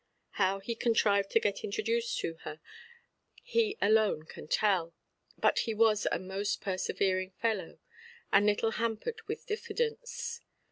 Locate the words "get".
1.39-1.63